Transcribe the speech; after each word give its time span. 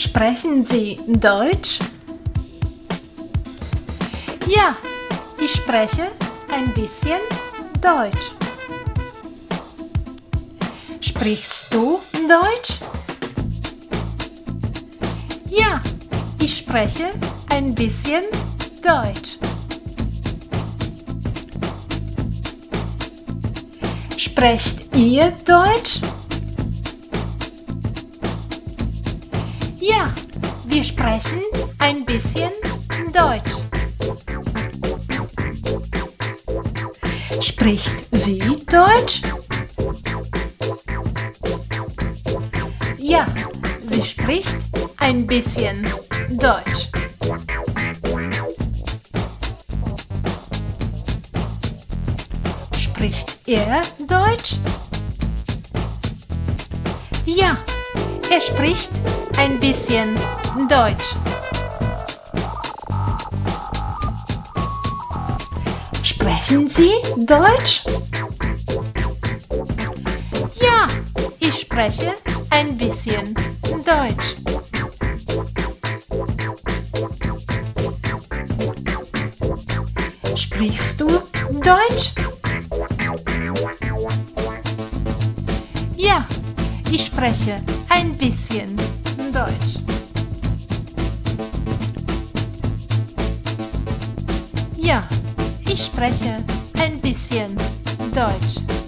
Sprechen 0.00 0.64
Sie 0.64 0.98
Deutsch? 1.06 1.78
Ja, 4.46 4.74
ich 5.38 5.52
spreche 5.52 6.06
ein 6.50 6.72
bisschen 6.72 7.20
Deutsch. 7.82 8.32
Sprichst 11.02 11.66
du 11.74 12.00
Deutsch? 12.14 12.78
Ja, 15.50 15.82
ich 16.40 16.56
spreche 16.56 17.10
ein 17.50 17.74
bisschen 17.74 18.22
Deutsch. 18.82 19.36
Sprecht 24.16 24.96
ihr 24.96 25.30
Deutsch? 25.44 26.00
Ja, 29.80 30.12
wir 30.66 30.84
sprechen 30.84 31.40
ein 31.78 32.04
bisschen 32.04 32.50
Deutsch. 33.14 33.62
Spricht 37.40 37.90
sie 38.12 38.38
Deutsch? 38.66 39.22
Ja, 42.98 43.26
sie 43.82 44.04
spricht 44.04 44.58
ein 44.98 45.26
bisschen 45.26 45.86
Deutsch. 46.28 46.90
Spricht 52.76 53.38
er 53.46 53.80
Deutsch? 54.06 54.56
Ja, 57.24 57.56
er 58.30 58.40
spricht 58.42 58.92
ein 59.40 59.58
bisschen 59.58 60.14
Deutsch. 60.68 61.14
Sprechen 66.02 66.68
Sie 66.68 66.90
Deutsch? 67.16 67.84
Ja, 70.60 70.88
ich 71.38 71.60
spreche 71.60 72.12
ein 72.50 72.76
bisschen 72.76 73.34
Deutsch. 73.70 74.36
Sprichst 80.36 81.00
du 81.00 81.08
Deutsch? 81.64 82.12
Ja, 85.96 86.26
ich 86.90 87.06
spreche 87.06 87.62
ein 87.88 88.14
bisschen 88.18 88.76
Deutsch. 88.76 88.89
Ich 95.72 95.84
spreche 95.84 96.36
ein 96.78 97.00
bisschen 97.00 97.56
Deutsch. 98.12 98.79